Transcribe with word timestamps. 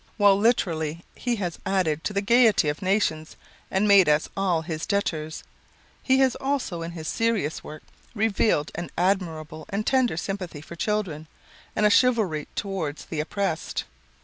While 0.17 0.35
literally 0.39 1.05
he 1.13 1.35
has 1.35 1.59
added 1.63 2.03
to 2.05 2.11
the 2.13 2.23
gayety 2.23 2.69
of 2.69 2.81
nations 2.81 3.35
and 3.69 3.87
made 3.87 4.09
us 4.09 4.27
all 4.35 4.63
his 4.63 4.87
debtors, 4.87 5.43
he 6.01 6.17
has 6.21 6.33
also 6.37 6.81
in 6.81 6.93
his 6.93 7.07
serious 7.07 7.63
work, 7.63 7.83
revealed 8.15 8.71
an 8.73 8.89
admirable 8.97 9.67
and 9.69 9.85
tender 9.85 10.17
sympathy 10.17 10.61
for 10.61 10.75
children 10.75 11.27
and 11.75 11.85
a 11.85 11.91
chivalry 11.91 12.47
toward 12.55 12.97
the 13.11 13.19
oppressed. 13.19 13.83